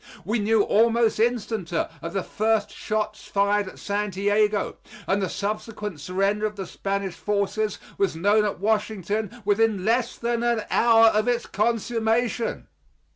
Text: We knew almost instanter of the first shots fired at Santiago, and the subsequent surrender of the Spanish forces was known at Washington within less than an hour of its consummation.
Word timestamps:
We 0.25 0.39
knew 0.39 0.63
almost 0.63 1.19
instanter 1.19 1.87
of 2.01 2.13
the 2.13 2.23
first 2.23 2.71
shots 2.71 3.25
fired 3.27 3.67
at 3.67 3.77
Santiago, 3.77 4.77
and 5.05 5.21
the 5.21 5.29
subsequent 5.29 5.99
surrender 6.01 6.47
of 6.47 6.55
the 6.55 6.65
Spanish 6.65 7.13
forces 7.13 7.77
was 7.99 8.15
known 8.15 8.43
at 8.43 8.59
Washington 8.59 9.43
within 9.45 9.85
less 9.85 10.15
than 10.17 10.41
an 10.41 10.63
hour 10.71 11.05
of 11.09 11.27
its 11.27 11.45
consummation. 11.45 12.67